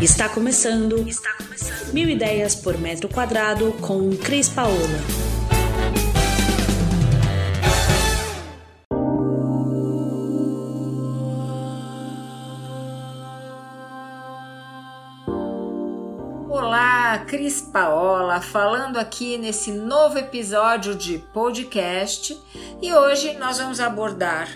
Está 0.00 0.28
começando. 0.28 1.08
Está 1.08 1.34
começando. 1.36 1.92
Mil 1.92 2.08
ideias 2.08 2.54
por 2.54 2.78
metro 2.78 3.08
quadrado 3.08 3.72
com 3.80 4.16
Cris 4.16 4.48
Paola. 4.48 4.76
Olá, 16.48 17.24
Cris 17.26 17.60
Paola, 17.60 18.40
falando 18.40 18.98
aqui 18.98 19.36
nesse 19.36 19.72
novo 19.72 20.16
episódio 20.16 20.94
de 20.94 21.18
podcast 21.18 22.40
e 22.80 22.94
hoje 22.94 23.36
nós 23.36 23.58
vamos 23.58 23.80
abordar 23.80 24.48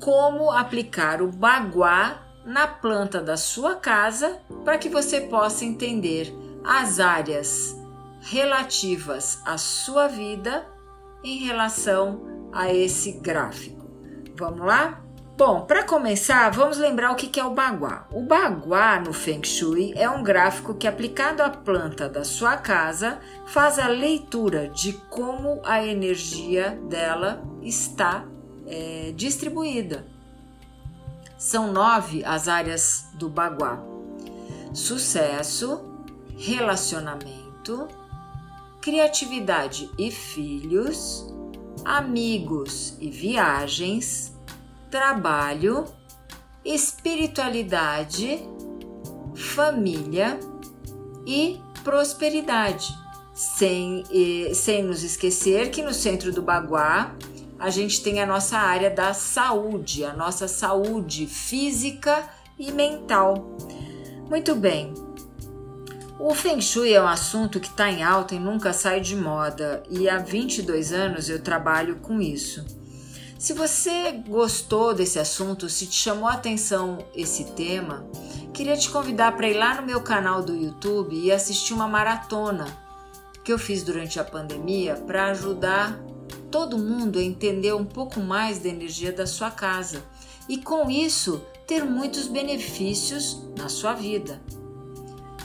como 0.00 0.50
aplicar 0.50 1.22
o 1.22 1.28
baguá 1.28 2.25
na 2.46 2.66
planta 2.68 3.20
da 3.20 3.36
sua 3.36 3.74
casa 3.74 4.40
para 4.64 4.78
que 4.78 4.88
você 4.88 5.22
possa 5.22 5.64
entender 5.64 6.32
as 6.64 7.00
áreas 7.00 7.76
relativas 8.20 9.40
à 9.44 9.58
sua 9.58 10.06
vida 10.06 10.66
em 11.22 11.44
relação 11.44 12.48
a 12.52 12.72
esse 12.72 13.12
gráfico. 13.12 13.84
Vamos 14.36 14.64
lá? 14.64 15.02
Bom, 15.36 15.66
para 15.66 15.82
começar, 15.82 16.48
vamos 16.50 16.78
lembrar 16.78 17.12
o 17.12 17.14
que 17.14 17.38
é 17.38 17.44
o 17.44 17.52
baguá. 17.52 18.06
O 18.10 18.22
baguá 18.22 18.98
no 18.98 19.12
Feng 19.12 19.44
Shui 19.44 19.92
é 19.94 20.08
um 20.08 20.22
gráfico 20.22 20.72
que, 20.72 20.86
aplicado 20.86 21.42
à 21.42 21.50
planta 21.50 22.08
da 22.08 22.24
sua 22.24 22.56
casa, 22.56 23.18
faz 23.46 23.78
a 23.78 23.86
leitura 23.86 24.68
de 24.68 24.94
como 25.10 25.60
a 25.62 25.84
energia 25.84 26.80
dela 26.88 27.42
está 27.60 28.24
é, 28.66 29.12
distribuída. 29.14 30.06
São 31.38 31.72
nove 31.72 32.24
as 32.24 32.48
áreas 32.48 33.06
do 33.14 33.28
Baguá: 33.28 33.78
sucesso, 34.72 35.84
relacionamento, 36.36 37.88
criatividade 38.80 39.90
e 39.98 40.10
filhos, 40.10 41.26
amigos 41.84 42.96
e 43.00 43.10
viagens, 43.10 44.34
trabalho, 44.90 45.84
espiritualidade, 46.64 48.40
família 49.34 50.40
e 51.26 51.60
prosperidade. 51.84 52.86
Sem, 53.34 54.02
sem 54.54 54.82
nos 54.82 55.02
esquecer 55.02 55.70
que 55.70 55.82
no 55.82 55.92
centro 55.92 56.32
do 56.32 56.40
Baguá 56.40 57.14
a 57.58 57.70
gente 57.70 58.02
tem 58.02 58.20
a 58.20 58.26
nossa 58.26 58.58
área 58.58 58.90
da 58.90 59.14
saúde, 59.14 60.04
a 60.04 60.12
nossa 60.12 60.46
saúde 60.46 61.26
física 61.26 62.28
e 62.58 62.70
mental. 62.70 63.56
Muito 64.28 64.54
bem. 64.54 64.92
O 66.18 66.34
Feng 66.34 66.60
Shui 66.60 66.92
é 66.92 67.02
um 67.02 67.06
assunto 67.06 67.60
que 67.60 67.68
está 67.68 67.90
em 67.90 68.02
alta 68.02 68.34
e 68.34 68.38
nunca 68.38 68.72
sai 68.72 69.00
de 69.00 69.14
moda, 69.14 69.82
e 69.90 70.08
há 70.08 70.18
22 70.18 70.92
anos 70.92 71.28
eu 71.28 71.42
trabalho 71.42 71.96
com 71.96 72.20
isso. 72.20 72.64
Se 73.38 73.52
você 73.52 74.12
gostou 74.26 74.94
desse 74.94 75.18
assunto, 75.18 75.68
se 75.68 75.86
te 75.86 75.94
chamou 75.94 76.26
a 76.26 76.32
atenção 76.32 76.98
esse 77.14 77.44
tema, 77.52 78.06
queria 78.54 78.76
te 78.76 78.88
convidar 78.88 79.36
para 79.36 79.48
ir 79.48 79.54
lá 79.54 79.74
no 79.74 79.86
meu 79.86 80.00
canal 80.00 80.42
do 80.42 80.54
YouTube 80.54 81.14
e 81.14 81.30
assistir 81.30 81.74
uma 81.74 81.86
maratona 81.86 82.66
que 83.44 83.52
eu 83.52 83.58
fiz 83.58 83.82
durante 83.82 84.18
a 84.18 84.24
pandemia 84.24 84.94
para 85.06 85.26
ajudar 85.26 86.00
todo 86.56 86.78
mundo 86.78 87.20
entender 87.20 87.74
um 87.74 87.84
pouco 87.84 88.18
mais 88.18 88.58
da 88.58 88.70
energia 88.70 89.12
da 89.12 89.26
sua 89.26 89.50
casa 89.50 90.02
e 90.48 90.56
com 90.56 90.90
isso 90.90 91.42
ter 91.66 91.84
muitos 91.84 92.28
benefícios 92.28 93.42
na 93.58 93.68
sua 93.68 93.92
vida. 93.92 94.40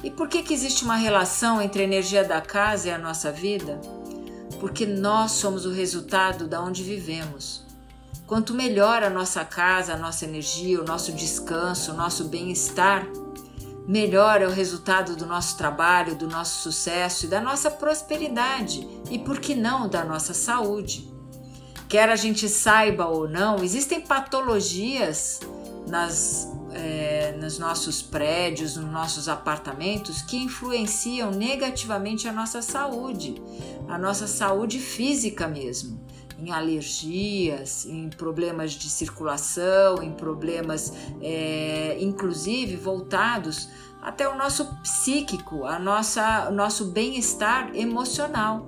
E 0.01 0.09
por 0.09 0.29
que, 0.29 0.41
que 0.41 0.53
existe 0.53 0.85
uma 0.85 0.95
relação 0.95 1.61
entre 1.61 1.81
a 1.81 1.83
energia 1.83 2.23
da 2.23 2.39
casa 2.39 2.87
e 2.87 2.91
a 2.91 2.97
nossa 2.97 3.29
vida? 3.29 3.77
Porque 4.57 4.85
nós 4.85 5.31
somos 5.31 5.65
o 5.65 5.73
resultado 5.73 6.47
da 6.47 6.61
onde 6.61 6.81
vivemos. 6.81 7.65
Quanto 8.25 8.53
melhor 8.53 9.03
a 9.03 9.09
nossa 9.09 9.43
casa, 9.43 9.95
a 9.95 9.97
nossa 9.97 10.23
energia, 10.23 10.81
o 10.81 10.85
nosso 10.85 11.11
descanso, 11.11 11.91
o 11.91 11.95
nosso 11.97 12.23
bem-estar, 12.29 13.05
melhor 13.87 14.41
é 14.41 14.47
o 14.47 14.51
resultado 14.51 15.15
do 15.15 15.25
nosso 15.25 15.57
trabalho, 15.57 16.15
do 16.15 16.27
nosso 16.27 16.61
sucesso 16.61 17.25
e 17.25 17.29
da 17.29 17.41
nossa 17.41 17.69
prosperidade 17.69 18.87
e, 19.09 19.17
por 19.19 19.39
que 19.39 19.55
não, 19.55 19.89
da 19.89 20.03
nossa 20.03 20.33
saúde. 20.33 21.09
Quer 21.89 22.09
a 22.09 22.15
gente 22.15 22.47
saiba 22.47 23.07
ou 23.07 23.27
não, 23.27 23.63
existem 23.63 23.99
patologias 23.99 25.41
nas, 25.87 26.47
é, 26.71 27.35
nos 27.41 27.59
nossos 27.59 28.01
prédios, 28.01 28.77
nos 28.77 28.89
nossos 28.89 29.27
apartamentos 29.27 30.21
que 30.21 30.37
influenciam 30.37 31.31
negativamente 31.31 32.27
a 32.27 32.31
nossa 32.31 32.61
saúde, 32.61 33.41
a 33.89 33.97
nossa 33.97 34.25
saúde 34.25 34.79
física 34.79 35.47
mesmo 35.47 36.10
em 36.41 36.51
alergias, 36.51 37.85
em 37.85 38.09
problemas 38.09 38.71
de 38.71 38.89
circulação, 38.89 40.01
em 40.01 40.11
problemas, 40.11 40.91
é, 41.21 41.97
inclusive 41.99 42.75
voltados 42.75 43.69
até 44.01 44.27
o 44.27 44.35
nosso 44.35 44.65
psíquico, 44.77 45.65
a 45.65 45.77
nossa, 45.77 46.49
o 46.49 46.51
nosso 46.51 46.85
bem-estar 46.85 47.75
emocional. 47.75 48.67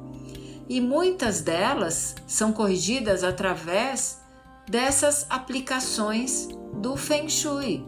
E 0.70 0.80
muitas 0.80 1.42
delas 1.42 2.16
são 2.28 2.54
corrigidas 2.54 3.24
através 3.24 4.22
dessas 4.70 5.26
aplicações 5.30 6.48
do 6.76 6.96
Feng 6.96 7.28
Shui. 7.28 7.86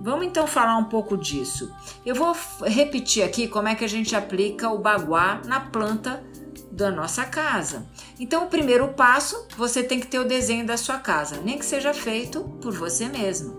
Vamos 0.00 0.24
então 0.24 0.46
falar 0.46 0.78
um 0.78 0.84
pouco 0.84 1.18
disso. 1.18 1.70
Eu 2.06 2.14
vou 2.14 2.34
repetir 2.64 3.22
aqui 3.22 3.46
como 3.46 3.68
é 3.68 3.74
que 3.74 3.84
a 3.84 3.88
gente 3.88 4.16
aplica 4.16 4.70
o 4.70 4.78
baguá 4.78 5.42
na 5.44 5.60
planta 5.60 6.24
da 6.70 6.90
nossa 6.90 7.24
casa. 7.24 7.86
Então, 8.18 8.44
o 8.44 8.48
primeiro 8.48 8.88
passo, 8.88 9.46
você 9.56 9.82
tem 9.82 10.00
que 10.00 10.06
ter 10.06 10.18
o 10.18 10.24
desenho 10.24 10.66
da 10.66 10.76
sua 10.76 10.98
casa, 10.98 11.40
nem 11.42 11.58
que 11.58 11.64
seja 11.64 11.92
feito 11.92 12.42
por 12.60 12.72
você 12.72 13.08
mesmo. 13.08 13.58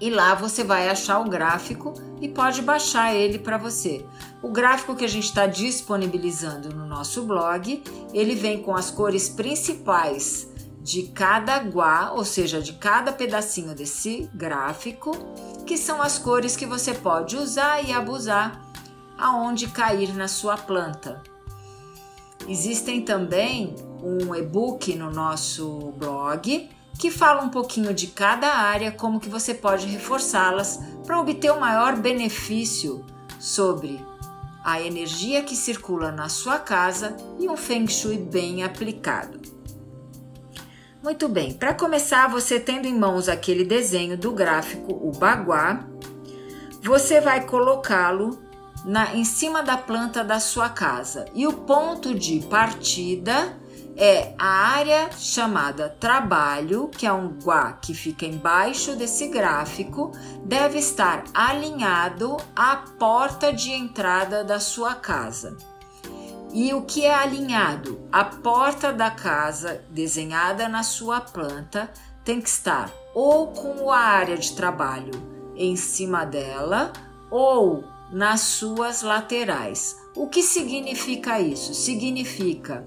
e 0.00 0.08
lá 0.08 0.34
você 0.34 0.64
vai 0.64 0.88
achar 0.88 1.20
o 1.20 1.28
gráfico 1.28 1.92
e 2.20 2.28
pode 2.28 2.62
baixar 2.62 3.14
ele 3.14 3.38
para 3.38 3.58
você. 3.58 4.04
O 4.42 4.50
gráfico 4.50 4.96
que 4.96 5.04
a 5.04 5.08
gente 5.08 5.26
está 5.26 5.46
disponibilizando 5.46 6.74
no 6.74 6.86
nosso 6.86 7.22
blog, 7.24 7.82
ele 8.14 8.34
vem 8.34 8.62
com 8.62 8.74
as 8.74 8.90
cores 8.90 9.28
principais 9.28 10.48
de 10.80 11.04
cada 11.08 11.58
guá, 11.58 12.12
ou 12.12 12.24
seja, 12.24 12.60
de 12.60 12.72
cada 12.72 13.12
pedacinho 13.12 13.74
desse 13.74 14.30
gráfico, 14.34 15.12
que 15.66 15.76
são 15.76 16.00
as 16.00 16.18
cores 16.18 16.56
que 16.56 16.66
você 16.66 16.94
pode 16.94 17.36
usar 17.36 17.84
e 17.84 17.92
abusar 17.92 18.60
aonde 19.18 19.68
cair 19.68 20.14
na 20.14 20.26
sua 20.26 20.56
planta. 20.56 21.22
Existem 22.48 23.02
também 23.02 23.74
um 24.02 24.34
e-book 24.34 24.94
no 24.94 25.10
nosso 25.10 25.92
blog 25.96 26.70
que 26.98 27.10
fala 27.10 27.42
um 27.42 27.48
pouquinho 27.48 27.94
de 27.94 28.08
cada 28.08 28.48
área, 28.48 28.92
como 28.92 29.20
que 29.20 29.28
você 29.28 29.54
pode 29.54 29.86
reforçá-las 29.86 30.80
para 31.06 31.20
obter 31.20 31.50
o 31.50 31.60
maior 31.60 31.96
benefício 31.96 33.04
sobre 33.38 34.04
a 34.62 34.80
energia 34.80 35.42
que 35.42 35.56
circula 35.56 36.12
na 36.12 36.28
sua 36.28 36.58
casa 36.58 37.16
e 37.38 37.48
um 37.48 37.56
feng 37.56 37.88
shui 37.88 38.18
bem 38.18 38.62
aplicado. 38.62 39.40
Muito 41.02 41.30
bem, 41.30 41.54
para 41.54 41.72
começar, 41.72 42.28
você 42.28 42.60
tendo 42.60 42.86
em 42.86 42.94
mãos 42.94 43.26
aquele 43.26 43.64
desenho 43.64 44.18
do 44.18 44.32
gráfico, 44.32 44.92
o 44.92 45.10
baguá, 45.12 45.86
você 46.82 47.22
vai 47.22 47.46
colocá-lo 47.46 48.38
em 49.14 49.24
cima 49.24 49.62
da 49.62 49.78
planta 49.78 50.22
da 50.22 50.38
sua 50.38 50.68
casa. 50.68 51.24
E 51.34 51.46
o 51.46 51.54
ponto 51.54 52.14
de 52.14 52.40
partida 52.50 53.58
é 53.96 54.34
a 54.38 54.74
área 54.76 55.10
chamada 55.12 55.88
trabalho, 55.88 56.88
que 56.88 57.06
é 57.06 57.12
um 57.12 57.28
guá 57.28 57.72
que 57.72 57.94
fica 57.94 58.26
embaixo 58.26 58.94
desse 58.94 59.28
gráfico, 59.28 60.12
deve 60.44 60.78
estar 60.78 61.24
alinhado 61.32 62.36
à 62.54 62.76
porta 62.76 63.50
de 63.50 63.70
entrada 63.70 64.44
da 64.44 64.60
sua 64.60 64.94
casa. 64.94 65.56
E 66.52 66.74
o 66.74 66.82
que 66.82 67.04
é 67.04 67.14
alinhado? 67.14 68.00
A 68.10 68.24
porta 68.24 68.92
da 68.92 69.10
casa 69.10 69.84
desenhada 69.88 70.68
na 70.68 70.82
sua 70.82 71.20
planta 71.20 71.88
tem 72.24 72.40
que 72.40 72.48
estar 72.48 72.90
ou 73.14 73.48
com 73.48 73.90
a 73.90 73.98
área 73.98 74.36
de 74.36 74.52
trabalho 74.54 75.12
em 75.54 75.76
cima 75.76 76.24
dela 76.24 76.92
ou 77.30 77.84
nas 78.10 78.40
suas 78.40 79.02
laterais. 79.02 79.96
O 80.16 80.28
que 80.28 80.42
significa 80.42 81.40
isso? 81.40 81.72
Significa 81.72 82.84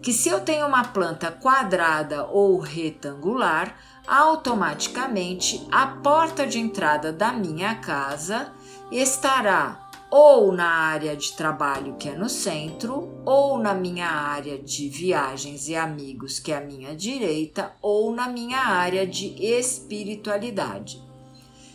que 0.00 0.12
se 0.12 0.30
eu 0.30 0.40
tenho 0.40 0.66
uma 0.66 0.84
planta 0.84 1.30
quadrada 1.30 2.24
ou 2.24 2.58
retangular, 2.58 3.76
automaticamente 4.06 5.66
a 5.70 5.86
porta 5.86 6.46
de 6.46 6.58
entrada 6.58 7.12
da 7.12 7.30
minha 7.30 7.74
casa 7.76 8.52
estará 8.90 9.81
ou 10.14 10.52
na 10.52 10.68
área 10.68 11.16
de 11.16 11.32
trabalho, 11.32 11.96
que 11.96 12.06
é 12.06 12.14
no 12.14 12.28
centro, 12.28 13.18
ou 13.24 13.56
na 13.56 13.72
minha 13.72 14.06
área 14.06 14.58
de 14.58 14.86
viagens 14.90 15.68
e 15.68 15.74
amigos, 15.74 16.38
que 16.38 16.52
é 16.52 16.58
a 16.58 16.60
minha 16.60 16.94
direita, 16.94 17.72
ou 17.80 18.14
na 18.14 18.28
minha 18.28 18.58
área 18.58 19.06
de 19.06 19.28
espiritualidade. 19.42 21.02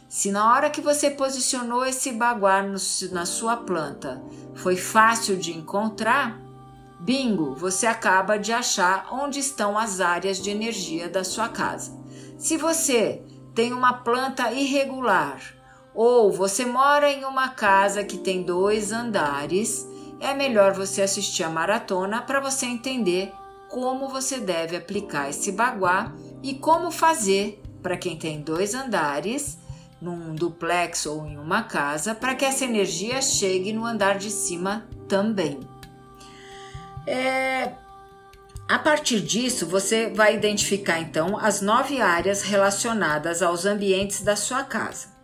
Se 0.07 0.31
na 0.31 0.53
hora 0.53 0.69
que 0.69 0.81
você 0.81 1.09
posicionou 1.09 1.83
esse 1.83 2.11
baguá 2.11 2.61
no, 2.61 2.77
na 3.11 3.25
sua 3.25 3.57
planta 3.57 4.21
foi 4.53 4.75
fácil 4.75 5.35
de 5.35 5.57
encontrar, 5.57 6.39
bingo, 6.99 7.55
você 7.55 7.87
acaba 7.87 8.37
de 8.37 8.53
achar 8.53 9.07
onde 9.11 9.39
estão 9.39 9.75
as 9.75 9.99
áreas 9.99 10.39
de 10.39 10.51
energia 10.51 11.09
da 11.09 11.23
sua 11.23 11.49
casa. 11.49 11.91
Se 12.37 12.55
você 12.55 13.19
tem 13.55 13.73
uma 13.73 13.93
planta 13.93 14.51
irregular 14.51 15.56
ou 15.97 16.31
você 16.31 16.63
mora 16.63 17.11
em 17.11 17.25
uma 17.25 17.49
casa 17.49 18.03
que 18.03 18.19
tem 18.19 18.43
dois 18.43 18.91
andares, 18.91 19.87
é 20.19 20.31
melhor 20.31 20.73
você 20.73 21.01
assistir 21.01 21.43
a 21.43 21.49
maratona 21.49 22.21
para 22.21 22.39
você 22.39 22.67
entender 22.67 23.33
como 23.67 24.07
você 24.07 24.37
deve 24.37 24.75
aplicar 24.75 25.27
esse 25.27 25.51
baguá 25.51 26.13
e 26.43 26.53
como 26.53 26.91
fazer 26.91 27.59
para 27.81 27.97
quem 27.97 28.15
tem 28.15 28.41
dois 28.41 28.75
andares 28.75 29.57
num 29.99 30.35
duplex 30.35 31.07
ou 31.07 31.25
em 31.25 31.35
uma 31.35 31.63
casa, 31.63 32.13
para 32.13 32.35
que 32.35 32.45
essa 32.45 32.63
energia 32.63 33.19
chegue 33.19 33.73
no 33.73 33.83
andar 33.83 34.19
de 34.19 34.29
cima 34.29 34.87
também. 35.07 35.59
É, 37.07 37.71
a 38.69 38.77
partir 38.77 39.19
disso, 39.19 39.65
você 39.65 40.11
vai 40.13 40.35
identificar 40.35 40.99
então 40.99 41.39
as 41.39 41.59
nove 41.59 41.99
áreas 41.99 42.43
relacionadas 42.43 43.41
aos 43.41 43.65
ambientes 43.65 44.21
da 44.21 44.35
sua 44.35 44.63
casa. 44.63 45.16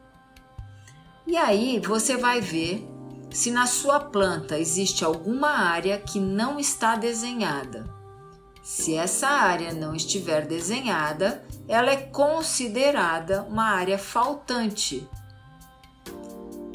E 1.26 1.38
aí 1.38 1.80
você 1.80 2.18
vai 2.18 2.42
ver 2.42 2.88
se 3.32 3.50
na 3.50 3.66
sua 3.66 4.00
planta 4.00 4.60
existe 4.60 5.04
alguma 5.04 5.50
área 5.50 5.98
que 5.98 6.20
não 6.20 6.60
está 6.60 6.96
desenhada. 6.96 7.86
Se 8.62 8.96
essa 8.96 9.28
área 9.28 9.74
não 9.74 9.96
estiver 9.96 10.46
desenhada, 10.46 11.44
ela 11.68 11.92
é 11.92 11.98
considerada 11.98 13.44
uma 13.44 13.66
área 13.66 13.98
faltante. 13.98 15.08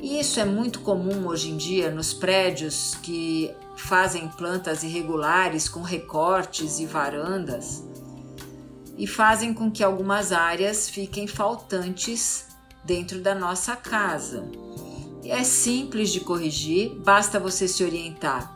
E 0.02 0.18
isso 0.18 0.40
é 0.40 0.44
muito 0.44 0.80
comum 0.80 1.26
hoje 1.26 1.50
em 1.50 1.56
dia 1.56 1.90
nos 1.90 2.12
prédios 2.12 2.94
que 3.02 3.54
fazem 3.76 4.28
plantas 4.28 4.82
irregulares 4.82 5.68
com 5.68 5.82
recortes 5.82 6.78
e 6.78 6.86
varandas 6.86 7.84
e 8.96 9.06
fazem 9.06 9.54
com 9.54 9.70
que 9.70 9.84
algumas 9.84 10.32
áreas 10.32 10.90
fiquem 10.90 11.26
faltantes 11.26 12.47
dentro 12.88 13.20
da 13.20 13.34
nossa 13.34 13.76
casa. 13.76 14.50
É 15.22 15.44
simples 15.44 16.10
de 16.10 16.20
corrigir, 16.20 16.94
basta 17.00 17.38
você 17.38 17.68
se 17.68 17.84
orientar 17.84 18.50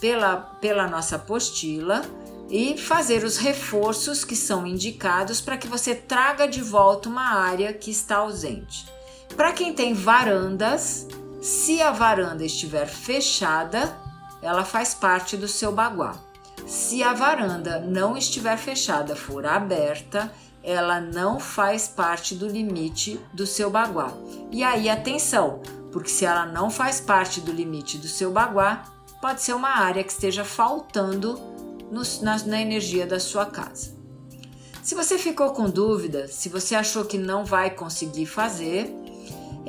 pela, 0.00 0.36
pela 0.36 0.88
nossa 0.88 1.14
apostila 1.14 2.02
e 2.50 2.76
fazer 2.76 3.22
os 3.22 3.36
reforços 3.36 4.24
que 4.24 4.34
são 4.34 4.66
indicados 4.66 5.40
para 5.40 5.56
que 5.56 5.68
você 5.68 5.94
traga 5.94 6.48
de 6.48 6.60
volta 6.60 7.08
uma 7.08 7.36
área 7.38 7.72
que 7.72 7.90
está 7.92 8.16
ausente. 8.16 8.84
Para 9.36 9.52
quem 9.52 9.72
tem 9.72 9.94
varandas, 9.94 11.06
se 11.40 11.80
a 11.80 11.92
varanda 11.92 12.44
estiver 12.44 12.86
fechada, 12.86 13.96
ela 14.42 14.64
faz 14.64 14.92
parte 14.92 15.36
do 15.36 15.46
seu 15.46 15.70
baguá. 15.70 16.16
Se 16.66 17.02
a 17.02 17.12
varanda 17.12 17.78
não 17.78 18.16
estiver 18.16 18.56
fechada, 18.56 19.14
for 19.14 19.46
aberta, 19.46 20.32
ela 20.62 21.00
não 21.00 21.38
faz 21.38 21.88
parte 21.88 22.34
do 22.34 22.46
limite 22.46 23.20
do 23.32 23.46
seu 23.46 23.70
baguá. 23.70 24.12
E 24.50 24.62
aí, 24.62 24.88
atenção, 24.88 25.60
porque 25.92 26.10
se 26.10 26.24
ela 26.24 26.46
não 26.46 26.70
faz 26.70 27.00
parte 27.00 27.40
do 27.40 27.52
limite 27.52 27.98
do 27.98 28.08
seu 28.08 28.30
baguá, 28.30 28.84
pode 29.20 29.42
ser 29.42 29.54
uma 29.54 29.78
área 29.78 30.04
que 30.04 30.12
esteja 30.12 30.44
faltando 30.44 31.38
no, 31.90 32.02
na, 32.22 32.38
na 32.44 32.60
energia 32.60 33.06
da 33.06 33.18
sua 33.18 33.46
casa. 33.46 33.96
Se 34.82 34.94
você 34.94 35.18
ficou 35.18 35.52
com 35.52 35.68
dúvida, 35.68 36.28
se 36.28 36.48
você 36.48 36.74
achou 36.74 37.04
que 37.04 37.18
não 37.18 37.44
vai 37.44 37.70
conseguir 37.70 38.26
fazer, 38.26 38.90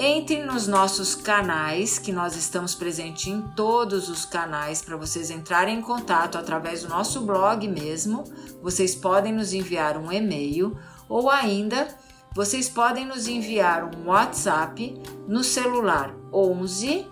entre 0.02 0.46
nos 0.46 0.66
nossos 0.66 1.14
canais, 1.14 2.00
que 2.00 2.14
nós 2.14 2.38
estamos 2.38 2.74
presentes 2.74 3.28
em 3.28 3.42
todos 3.42 4.08
os 4.08 4.24
canais 4.24 4.82
para 4.82 4.96
vocês 4.96 5.30
entrarem 5.30 5.80
em 5.80 5.82
contato 5.82 6.38
através 6.38 6.84
do 6.84 6.90
nosso 6.90 7.20
blog 7.20 7.68
mesmo. 7.68 8.24
Vocês 8.64 8.96
podem 8.96 9.34
nos 9.34 9.52
enviar 9.52 9.98
um 9.98 10.10
e-mail 10.10 10.80
ou 11.10 11.30
ainda 11.30 11.90
vocês 12.34 12.70
podem 12.70 13.06
nos 13.06 13.28
enviar 13.28 13.84
um 13.84 14.08
WhatsApp 14.08 14.98
no 15.28 15.44
celular 15.44 16.16
11 16.32 17.06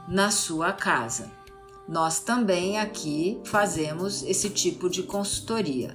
na 0.09 0.31
sua 0.31 0.73
casa. 0.73 1.31
Nós 1.87 2.21
também 2.21 2.79
aqui 2.79 3.39
fazemos 3.45 4.23
esse 4.23 4.49
tipo 4.49 4.89
de 4.89 5.03
consultoria. 5.03 5.95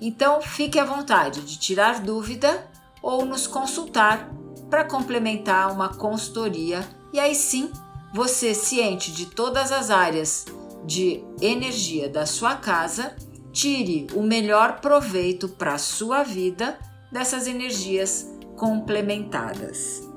Então, 0.00 0.42
fique 0.42 0.80
à 0.80 0.84
vontade 0.84 1.42
de 1.42 1.56
tirar 1.60 2.00
dúvida 2.00 2.68
ou 3.02 3.24
nos 3.24 3.46
consultar 3.46 4.30
para 4.68 4.84
complementar 4.84 5.72
uma 5.72 5.88
consultoria 5.94 6.86
e 7.12 7.18
aí 7.18 7.34
sim 7.34 7.70
você 8.12 8.54
ciente 8.54 9.12
de 9.12 9.26
todas 9.26 9.72
as 9.72 9.90
áreas 9.90 10.46
de 10.84 11.22
energia 11.40 12.08
da 12.08 12.26
sua 12.26 12.56
casa, 12.56 13.14
tire 13.52 14.06
o 14.14 14.22
melhor 14.22 14.80
proveito 14.80 15.48
para 15.48 15.74
a 15.74 15.78
sua 15.78 16.22
vida 16.22 16.78
dessas 17.10 17.46
energias 17.46 18.26
complementadas. 18.56 20.08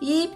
E 0.00 0.30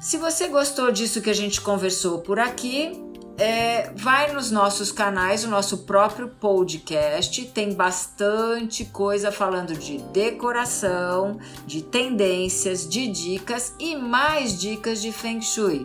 se 0.00 0.18
você 0.18 0.48
gostou 0.48 0.92
disso 0.92 1.22
que 1.22 1.30
a 1.30 1.34
gente 1.34 1.60
conversou 1.60 2.20
por 2.20 2.38
aqui, 2.38 2.92
é, 3.38 3.90
vai 3.94 4.32
nos 4.32 4.50
nossos 4.50 4.90
canais, 4.90 5.44
o 5.44 5.48
nosso 5.48 5.78
próprio 5.78 6.28
podcast, 6.28 7.44
tem 7.46 7.74
bastante 7.74 8.84
coisa 8.86 9.30
falando 9.30 9.74
de 9.74 9.98
decoração, 9.98 11.38
de 11.66 11.82
tendências, 11.82 12.88
de 12.88 13.06
dicas 13.08 13.74
e 13.78 13.94
mais 13.94 14.58
dicas 14.58 15.02
de 15.02 15.12
Feng 15.12 15.42
Shui. 15.42 15.84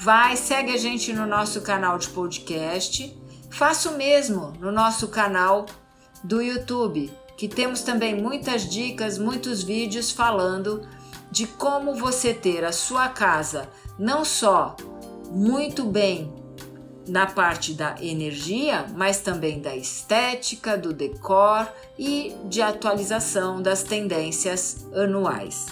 Vai, 0.00 0.36
segue 0.36 0.72
a 0.72 0.76
gente 0.76 1.12
no 1.12 1.26
nosso 1.26 1.60
canal 1.60 1.98
de 1.98 2.08
podcast, 2.08 3.16
faça 3.50 3.90
o 3.90 3.96
mesmo 3.96 4.52
no 4.60 4.72
nosso 4.72 5.08
canal 5.08 5.66
do 6.24 6.42
YouTube, 6.42 7.12
que 7.36 7.46
temos 7.46 7.82
também 7.82 8.20
muitas 8.20 8.68
dicas, 8.68 9.16
muitos 9.16 9.62
vídeos 9.62 10.10
falando 10.10 10.86
de 11.30 11.46
como 11.46 11.94
você 11.94 12.34
ter 12.34 12.64
a 12.64 12.72
sua 12.72 13.08
casa 13.08 13.68
não 13.98 14.24
só 14.24 14.76
muito 15.30 15.84
bem 15.84 16.37
na 17.08 17.26
parte 17.26 17.72
da 17.72 17.96
energia, 18.00 18.86
mas 18.94 19.18
também 19.18 19.60
da 19.60 19.74
estética, 19.74 20.76
do 20.76 20.92
decor 20.92 21.66
e 21.98 22.34
de 22.44 22.62
atualização 22.62 23.60
das 23.60 23.82
tendências 23.82 24.86
anuais. 24.94 25.66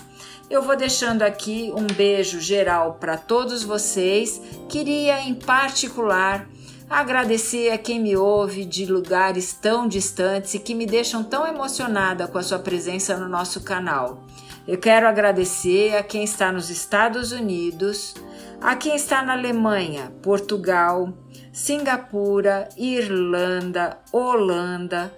Eu 0.48 0.62
vou 0.62 0.76
deixando 0.76 1.22
aqui 1.22 1.72
um 1.74 1.86
beijo 1.86 2.40
geral 2.40 2.94
para 3.00 3.16
todos 3.16 3.64
vocês. 3.64 4.40
Queria 4.68 5.20
em 5.20 5.34
particular 5.34 6.48
agradecer 6.88 7.70
a 7.70 7.78
quem 7.78 8.00
me 8.00 8.16
ouve 8.16 8.64
de 8.64 8.86
lugares 8.86 9.52
tão 9.52 9.88
distantes 9.88 10.54
e 10.54 10.60
que 10.60 10.74
me 10.74 10.86
deixam 10.86 11.24
tão 11.24 11.46
emocionada 11.46 12.28
com 12.28 12.38
a 12.38 12.42
sua 12.42 12.60
presença 12.60 13.16
no 13.16 13.28
nosso 13.28 13.60
canal. 13.60 14.22
Eu 14.66 14.78
quero 14.78 15.06
agradecer 15.06 15.96
a 15.96 16.02
quem 16.02 16.24
está 16.24 16.50
nos 16.50 16.70
Estados 16.70 17.32
Unidos, 17.32 18.14
a 18.60 18.74
quem 18.76 18.96
está 18.96 19.22
na 19.22 19.32
Alemanha, 19.32 20.12
Portugal, 20.22 21.12
Singapura, 21.52 22.68
Irlanda, 22.76 23.98
Holanda, 24.12 25.12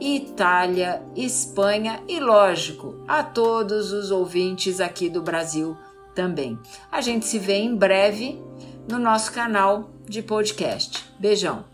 Itália, 0.00 1.02
Espanha 1.14 2.02
e, 2.08 2.18
lógico, 2.18 2.96
a 3.06 3.22
todos 3.22 3.92
os 3.92 4.10
ouvintes 4.10 4.80
aqui 4.80 5.08
do 5.08 5.22
Brasil 5.22 5.76
também. 6.14 6.58
A 6.90 7.00
gente 7.00 7.26
se 7.26 7.38
vê 7.38 7.56
em 7.56 7.74
breve 7.74 8.40
no 8.88 8.98
nosso 8.98 9.32
canal 9.32 9.90
de 10.06 10.22
podcast. 10.22 11.04
Beijão! 11.18 11.73